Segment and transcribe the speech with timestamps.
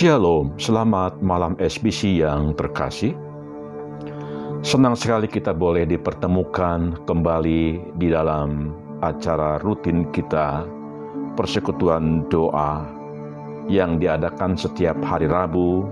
[0.00, 3.12] Shalom, selamat malam SBC yang terkasih.
[4.64, 8.72] Senang sekali kita boleh dipertemukan kembali di dalam
[9.04, 10.64] acara rutin kita,
[11.36, 12.88] persekutuan doa
[13.68, 15.84] yang diadakan setiap hari Rabu.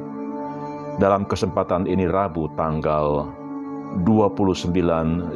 [0.96, 3.28] Dalam kesempatan ini Rabu tanggal
[4.08, 4.72] 29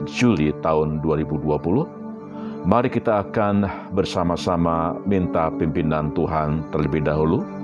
[0.08, 7.60] Juli tahun 2020, mari kita akan bersama-sama minta pimpinan Tuhan terlebih dahulu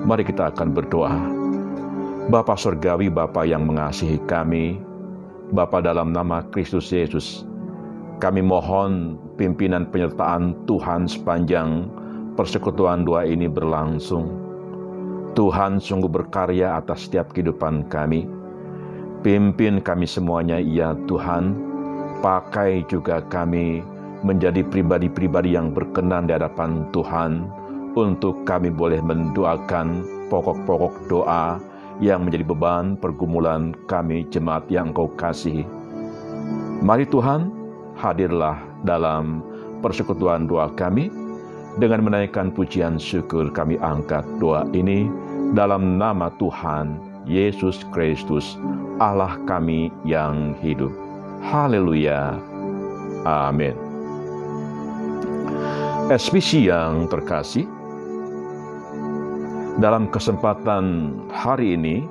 [0.00, 1.16] Mari kita akan berdoa.
[2.32, 4.80] Bapa Surgawi, Bapa yang mengasihi kami,
[5.52, 7.44] Bapa dalam nama Kristus Yesus,
[8.22, 11.90] kami mohon pimpinan penyertaan Tuhan sepanjang
[12.38, 14.30] persekutuan doa ini berlangsung.
[15.36, 18.24] Tuhan sungguh berkarya atas setiap kehidupan kami.
[19.20, 21.54] Pimpin kami semuanya, ya Tuhan.
[22.24, 23.84] Pakai juga kami
[24.24, 27.59] menjadi pribadi-pribadi yang berkenan di hadapan Tuhan
[27.98, 31.58] untuk kami boleh mendoakan pokok-pokok doa
[32.00, 35.66] yang menjadi beban pergumulan kami jemaat yang Engkau kasihi.
[36.80, 37.52] Mari Tuhan,
[37.98, 38.56] hadirlah
[38.88, 39.44] dalam
[39.84, 41.12] persekutuan doa kami
[41.76, 45.06] dengan menaikkan pujian syukur kami angkat doa ini
[45.52, 48.56] dalam nama Tuhan Yesus Kristus,
[48.98, 50.90] Allah kami yang hidup.
[51.44, 52.36] Haleluya.
[53.28, 53.76] Amin.
[56.10, 57.70] SPC yang terkasih,
[59.80, 62.04] dalam kesempatan hari ini,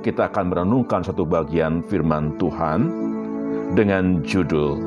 [0.00, 2.88] kita akan merenungkan satu bagian firman Tuhan
[3.76, 4.80] dengan judul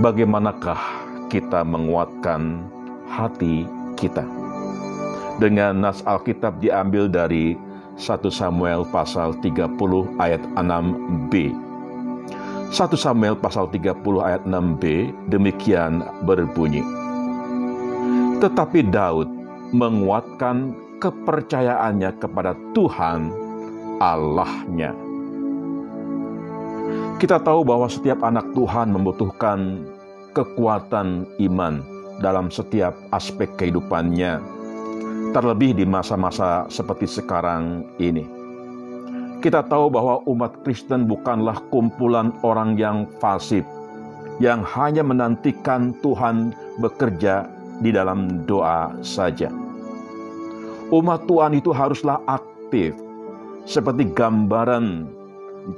[0.00, 0.80] Bagaimanakah
[1.28, 2.64] kita menguatkan
[3.04, 3.68] hati
[4.00, 4.24] kita?
[5.36, 7.60] Dengan nas Alkitab diambil dari
[8.00, 9.76] 1 Samuel pasal 30
[10.16, 11.52] ayat 6b.
[12.72, 16.80] 1 Samuel pasal 30 ayat 6b demikian berbunyi.
[18.40, 19.28] Tetapi Daud
[19.76, 20.72] menguatkan
[21.02, 23.34] kepercayaannya kepada Tuhan
[23.98, 24.94] Allahnya.
[27.18, 29.82] Kita tahu bahwa setiap anak Tuhan membutuhkan
[30.30, 31.82] kekuatan iman
[32.22, 34.38] dalam setiap aspek kehidupannya,
[35.34, 38.22] terlebih di masa-masa seperti sekarang ini.
[39.42, 43.66] Kita tahu bahwa umat Kristen bukanlah kumpulan orang yang fasik,
[44.38, 47.50] yang hanya menantikan Tuhan bekerja
[47.82, 49.50] di dalam doa saja
[50.92, 52.92] umat Tuhan itu haruslah aktif,
[53.64, 55.08] seperti gambaran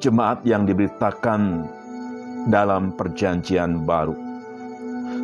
[0.03, 1.71] jemaat yang diberitakan
[2.51, 4.19] dalam Perjanjian Baru.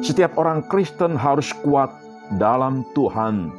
[0.01, 1.91] Setiap orang Kristen harus kuat
[2.39, 3.51] dalam Tuhan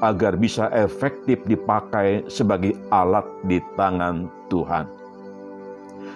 [0.00, 4.88] agar bisa efektif dipakai sebagai alat di tangan Tuhan.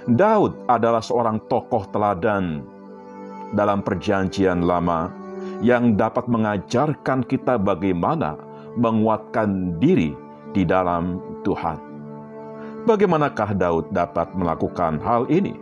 [0.08, 2.64] Daud adalah seorang tokoh teladan
[3.54, 5.12] dalam Perjanjian Lama
[5.62, 8.34] yang dapat mengajarkan kita bagaimana
[8.76, 10.16] menguatkan diri
[10.52, 11.78] di dalam Tuhan.
[12.82, 15.54] Bagaimanakah Daud dapat melakukan hal ini?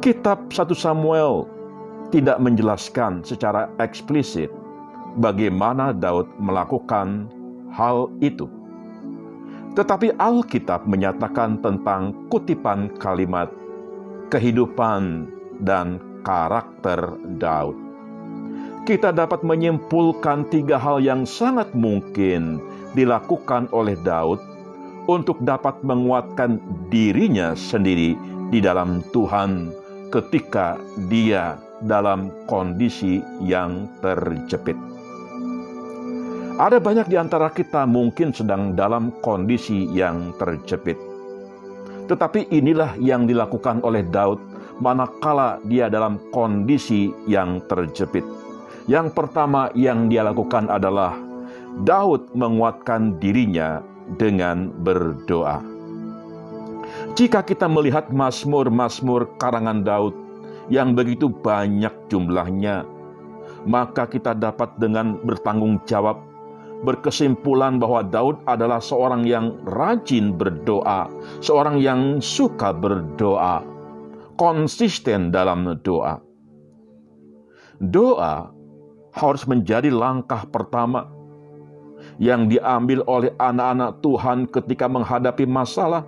[0.00, 1.48] Kitab 1 Samuel
[2.12, 4.48] tidak menjelaskan secara eksplisit
[5.20, 7.28] bagaimana Daud melakukan
[7.72, 8.48] hal itu.
[9.74, 13.50] Tetapi Alkitab menyatakan tentang kutipan kalimat
[14.30, 15.28] kehidupan
[15.66, 17.83] dan karakter Daud
[18.84, 22.60] kita dapat menyimpulkan tiga hal yang sangat mungkin
[22.92, 24.36] dilakukan oleh Daud
[25.08, 26.60] untuk dapat menguatkan
[26.92, 28.12] dirinya sendiri
[28.52, 29.72] di dalam Tuhan
[30.12, 30.76] ketika
[31.08, 34.76] dia dalam kondisi yang terjepit.
[36.60, 41.00] Ada banyak di antara kita mungkin sedang dalam kondisi yang terjepit.
[42.04, 44.38] Tetapi inilah yang dilakukan oleh Daud
[44.76, 48.43] manakala dia dalam kondisi yang terjepit
[48.84, 51.16] yang pertama yang dia lakukan adalah
[51.82, 53.80] Daud menguatkan dirinya
[54.20, 55.64] dengan berdoa.
[57.16, 60.14] Jika kita melihat mazmur-mazmur karangan Daud
[60.68, 62.84] yang begitu banyak jumlahnya,
[63.64, 66.20] maka kita dapat dengan bertanggung jawab
[66.84, 71.08] berkesimpulan bahwa Daud adalah seorang yang rajin berdoa,
[71.40, 73.64] seorang yang suka berdoa,
[74.36, 76.20] konsisten dalam doa.
[77.80, 78.54] Doa
[79.14, 81.06] harus menjadi langkah pertama
[82.18, 86.02] yang diambil oleh anak-anak Tuhan ketika menghadapi masalah.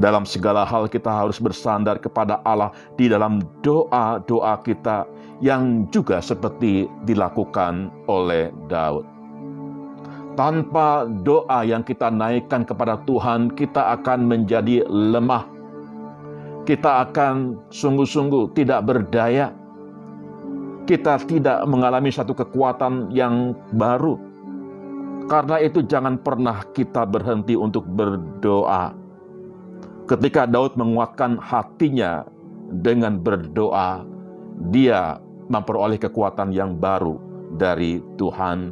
[0.00, 5.04] Dalam segala hal kita harus bersandar kepada Allah di dalam doa-doa kita
[5.44, 9.04] yang juga seperti dilakukan oleh Daud.
[10.36, 15.48] Tanpa doa yang kita naikkan kepada Tuhan, kita akan menjadi lemah.
[16.68, 19.52] Kita akan sungguh-sungguh tidak berdaya
[20.86, 24.16] kita tidak mengalami satu kekuatan yang baru.
[25.26, 28.94] Karena itu jangan pernah kita berhenti untuk berdoa.
[30.06, 32.22] Ketika Daud menguatkan hatinya
[32.70, 34.06] dengan berdoa,
[34.70, 35.18] dia
[35.50, 37.18] memperoleh kekuatan yang baru
[37.58, 38.70] dari Tuhan.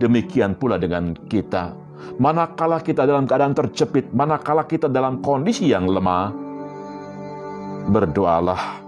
[0.00, 1.76] Demikian pula dengan kita.
[2.16, 6.32] Manakala kita dalam keadaan terjepit, manakala kita dalam kondisi yang lemah,
[7.92, 8.80] berdoalah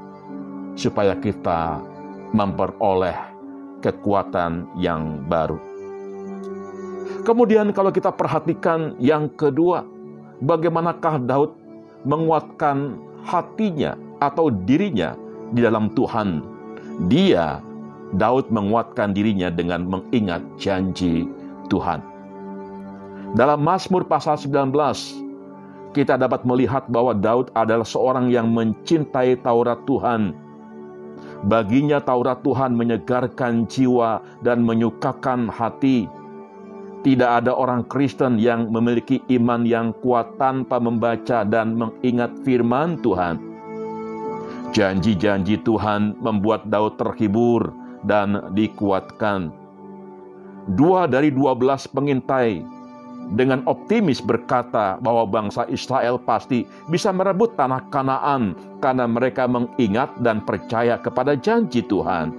[0.72, 1.91] supaya kita
[2.32, 3.16] memperoleh
[3.84, 5.60] kekuatan yang baru.
[7.22, 9.86] Kemudian kalau kita perhatikan yang kedua,
[10.42, 11.54] bagaimanakah Daud
[12.02, 15.14] menguatkan hatinya atau dirinya
[15.54, 16.42] di dalam Tuhan.
[17.06, 17.62] Dia,
[18.18, 21.30] Daud menguatkan dirinya dengan mengingat janji
[21.70, 22.02] Tuhan.
[23.32, 24.74] Dalam Mazmur pasal 19,
[25.96, 30.36] kita dapat melihat bahwa Daud adalah seorang yang mencintai Taurat Tuhan.
[31.42, 36.06] Baginya Taurat Tuhan menyegarkan jiwa dan menyukakan hati
[37.02, 43.42] tidak ada orang Kristen yang memiliki iman yang kuat tanpa membaca dan mengingat firman Tuhan.
[44.70, 47.74] Janji-janji Tuhan membuat Daud terhibur
[48.06, 49.50] dan dikuatkan.
[50.78, 52.62] Dua dari dua belas pengintai
[53.32, 58.52] dengan optimis berkata bahwa bangsa Israel pasti bisa merebut tanah Kanaan
[58.82, 62.34] karena mereka mengingat dan percaya kepada janji Tuhan.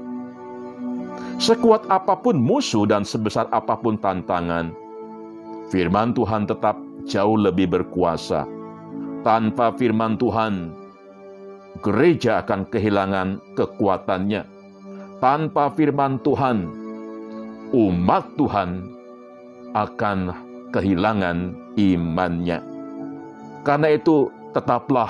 [1.41, 4.69] Sekuat apa pun musuh dan sebesar apa pun tantangan,
[5.73, 6.77] firman Tuhan tetap
[7.09, 8.45] jauh lebih berkuasa.
[9.25, 10.75] Tanpa firman Tuhan,
[11.81, 14.45] gereja akan kehilangan kekuatannya.
[15.23, 16.67] Tanpa firman Tuhan,
[17.71, 18.69] umat Tuhan
[19.73, 22.59] akan kehilangan imannya.
[23.63, 25.09] Karena itu, tetaplah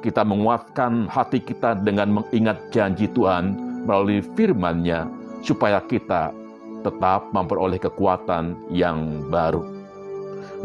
[0.00, 3.54] kita menguatkan hati kita dengan mengingat janji Tuhan
[3.86, 5.06] melalui firman-Nya
[5.44, 6.34] supaya kita
[6.82, 9.62] tetap memperoleh kekuatan yang baru.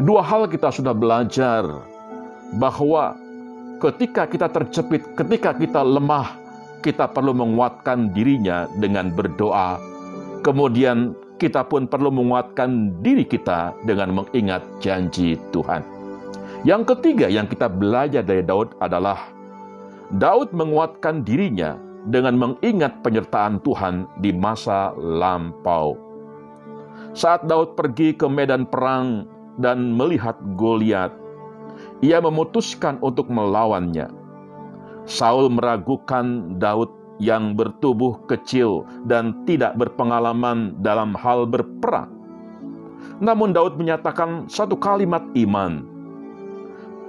[0.02, 1.66] Dua hal kita sudah belajar
[2.56, 3.14] bahwa
[3.82, 6.38] ketika kita terjepit, ketika kita lemah,
[6.82, 9.78] kita perlu menguatkan dirinya dengan berdoa.
[10.42, 15.82] Kemudian kita pun perlu menguatkan diri kita dengan mengingat janji Tuhan.
[16.62, 19.32] Yang ketiga yang kita belajar dari Daud adalah
[20.14, 21.74] Daud menguatkan dirinya
[22.06, 25.98] dengan mengingat penyertaan Tuhan di masa lampau.
[27.12, 29.26] Saat Daud pergi ke medan perang
[29.58, 31.10] dan melihat Goliat,
[31.98, 34.10] ia memutuskan untuk melawannya.
[35.02, 42.08] Saul meragukan Daud yang bertubuh kecil dan tidak berpengalaman dalam hal berperang.
[43.22, 45.86] Namun Daud menyatakan satu kalimat iman,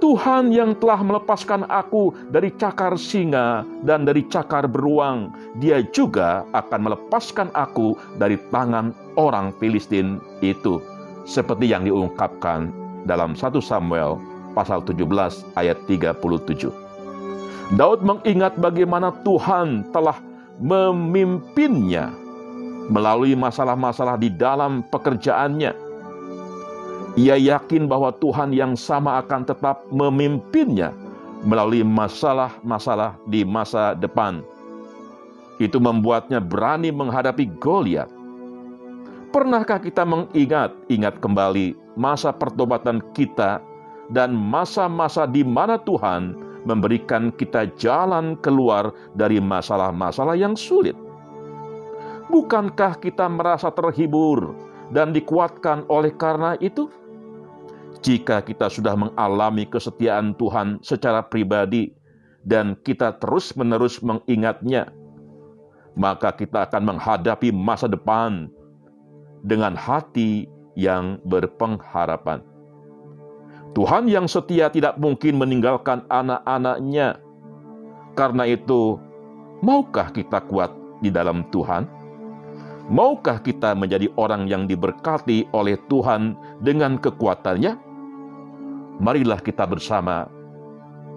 [0.04, 5.32] Tuhan yang telah melepaskan aku dari cakar singa dan dari cakar beruang,
[5.64, 10.82] Dia juga akan melepaskan aku dari tangan orang Filistin itu.
[11.24, 12.68] Seperti yang diungkapkan
[13.08, 14.20] dalam 1 Samuel
[14.52, 15.08] pasal 17
[15.56, 16.83] ayat 37.
[17.72, 20.20] Daud mengingat bagaimana Tuhan telah
[20.60, 22.12] memimpinnya
[22.92, 25.72] melalui masalah-masalah di dalam pekerjaannya,
[27.16, 30.92] ia yakin bahwa Tuhan yang sama akan tetap memimpinnya
[31.48, 34.44] melalui masalah-masalah di masa depan.
[35.56, 38.10] Itu membuatnya berani menghadapi Goliat.
[39.30, 43.62] Pernahkah kita mengingat, ingat kembali masa pertobatan kita
[44.12, 50.96] dan masa-masa di mana Tuhan memberikan kita jalan keluar dari masalah-masalah yang sulit?
[52.32, 54.56] Bukankah kita merasa terhibur
[54.90, 56.88] dan dikuatkan oleh karena itu?
[58.04, 61.92] Jika kita sudah mengalami kesetiaan Tuhan secara pribadi
[62.44, 64.92] dan kita terus-menerus mengingatnya,
[65.96, 68.52] maka kita akan menghadapi masa depan
[69.40, 70.44] dengan hati
[70.76, 72.44] yang berpengharapan.
[73.74, 77.18] Tuhan yang setia tidak mungkin meninggalkan anak-anaknya.
[78.14, 78.98] Karena itu,
[79.66, 80.70] maukah kita kuat
[81.02, 81.90] di dalam Tuhan?
[82.86, 87.94] Maukah kita menjadi orang yang diberkati oleh Tuhan dengan kekuatannya?
[89.02, 90.30] marilah kita bersama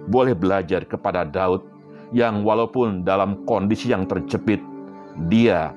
[0.08, 1.62] boleh belajar kepada Daud
[2.16, 4.64] yang walaupun dalam kondisi yang terjepit,
[5.28, 5.76] dia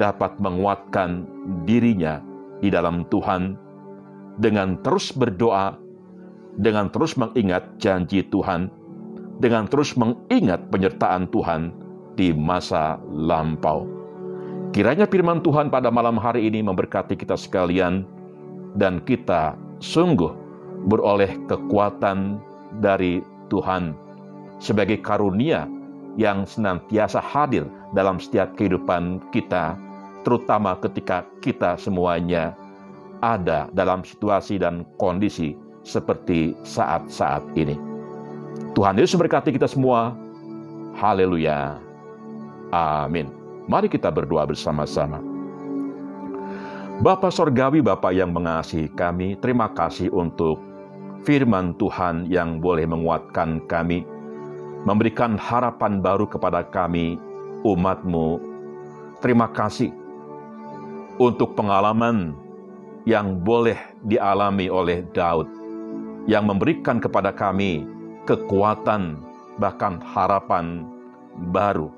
[0.00, 1.28] dapat menguatkan
[1.68, 2.24] dirinya
[2.64, 3.60] di dalam Tuhan
[4.40, 5.76] dengan terus berdoa,
[6.60, 8.68] dengan terus mengingat janji Tuhan,
[9.40, 11.72] dengan terus mengingat penyertaan Tuhan
[12.20, 13.88] di masa lampau.
[14.76, 18.04] Kiranya firman Tuhan pada malam hari ini memberkati kita sekalian
[18.76, 20.30] dan kita sungguh
[20.86, 22.38] beroleh kekuatan
[22.78, 23.96] dari Tuhan
[24.60, 25.66] sebagai karunia
[26.20, 29.74] yang senantiasa hadir dalam setiap kehidupan kita,
[30.22, 32.54] terutama ketika kita semuanya
[33.24, 37.76] ada dalam situasi dan kondisi seperti saat-saat ini.
[38.76, 40.14] Tuhan Yesus memberkati kita semua.
[40.96, 41.80] Haleluya.
[42.70, 43.30] Amin.
[43.66, 45.22] Mari kita berdoa bersama-sama.
[47.00, 50.60] Bapa Sorgawi, Bapa yang mengasihi kami, terima kasih untuk
[51.24, 54.04] firman Tuhan yang boleh menguatkan kami,
[54.84, 57.16] memberikan harapan baru kepada kami,
[57.64, 58.40] umatmu.
[59.24, 59.92] Terima kasih
[61.20, 62.36] untuk pengalaman
[63.04, 65.48] yang boleh dialami oleh Daud,
[66.30, 67.82] yang memberikan kepada kami
[68.22, 69.18] kekuatan,
[69.58, 70.86] bahkan harapan
[71.50, 71.90] baru.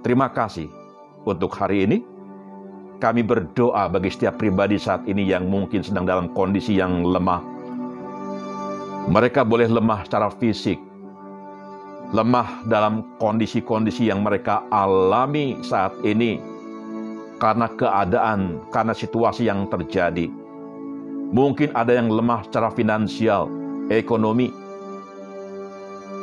[0.00, 0.72] Terima kasih
[1.28, 2.00] untuk hari ini
[3.04, 7.44] kami berdoa bagi setiap pribadi saat ini yang mungkin sedang dalam kondisi yang lemah.
[9.12, 10.80] Mereka boleh lemah secara fisik,
[12.16, 16.40] lemah dalam kondisi-kondisi yang mereka alami saat ini
[17.36, 20.43] karena keadaan, karena situasi yang terjadi.
[21.34, 23.50] Mungkin ada yang lemah secara finansial,
[23.90, 24.54] ekonomi,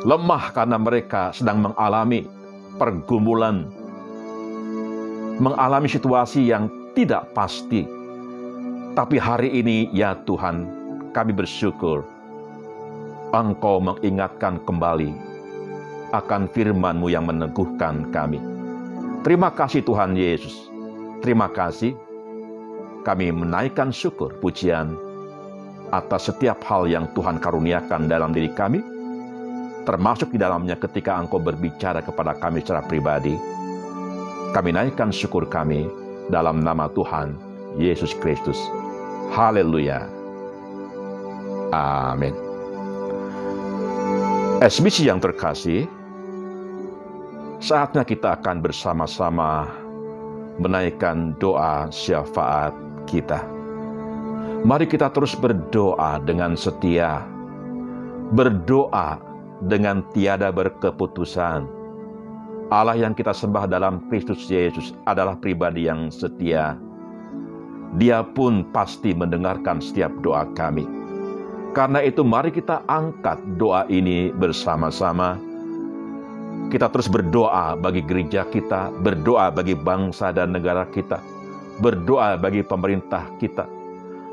[0.08, 2.24] lemah karena mereka sedang mengalami
[2.80, 3.68] pergumulan
[5.36, 7.84] mengalami situasi yang tidak pasti.
[8.92, 10.68] Tapi hari ini ya Tuhan,
[11.16, 12.04] kami bersyukur
[13.32, 15.10] Engkau mengingatkan kembali
[16.12, 18.36] akan firman-Mu yang meneguhkan kami.
[19.24, 20.68] Terima kasih Tuhan Yesus.
[21.24, 21.96] Terima kasih
[23.02, 24.94] kami menaikkan syukur pujian
[25.92, 28.80] atas setiap hal yang Tuhan karuniakan dalam diri kami,
[29.84, 33.36] termasuk di dalamnya ketika Engkau berbicara kepada kami secara pribadi
[34.52, 35.88] kami naikkan syukur kami
[36.28, 37.32] dalam nama Tuhan
[37.80, 38.60] Yesus Kristus.
[39.32, 40.04] Haleluya.
[41.72, 42.36] Amin.
[44.60, 45.88] SBC yang terkasih,
[47.64, 49.72] saatnya kita akan bersama-sama
[50.60, 52.76] menaikkan doa syafaat
[53.12, 53.44] kita.
[54.64, 57.20] Mari kita terus berdoa dengan setia,
[58.32, 59.20] berdoa
[59.68, 61.82] dengan tiada berkeputusan
[62.72, 66.80] Allah yang kita sembah dalam Kristus Yesus adalah pribadi yang setia.
[68.00, 70.88] Dia pun pasti mendengarkan setiap doa kami.
[71.76, 75.36] Karena itu mari kita angkat doa ini bersama-sama.
[76.72, 81.20] Kita terus berdoa bagi gereja kita, berdoa bagi bangsa dan negara kita,
[81.82, 83.66] berdoa bagi pemerintah kita,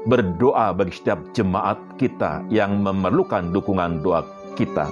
[0.06, 4.22] berdoa bagi setiap jemaat kita yang memerlukan dukungan doa
[4.54, 4.86] kita,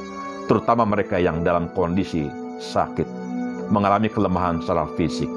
[0.49, 2.25] terutama mereka yang dalam kondisi
[2.57, 3.05] sakit
[3.69, 5.29] mengalami kelemahan secara fisik.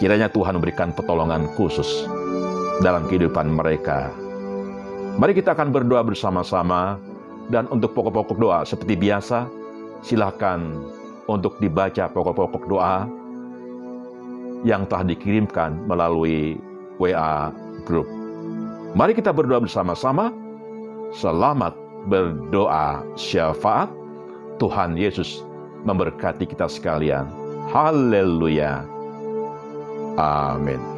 [0.00, 2.08] Kiranya Tuhan memberikan pertolongan khusus
[2.80, 4.08] dalam kehidupan mereka.
[5.18, 6.96] Mari kita akan berdoa bersama-sama
[7.52, 9.50] dan untuk pokok-pokok doa seperti biasa,
[10.06, 10.88] silakan
[11.26, 13.04] untuk dibaca pokok-pokok doa
[14.66, 16.58] yang telah dikirimkan melalui
[16.98, 17.54] WA
[17.86, 18.06] group.
[18.96, 20.34] Mari kita berdoa bersama-sama.
[21.14, 21.72] Selamat
[22.08, 23.88] berdoa syafaat
[24.58, 25.44] Tuhan Yesus
[25.86, 27.30] memberkati kita sekalian.
[27.70, 28.82] Haleluya.
[30.18, 30.97] Amin.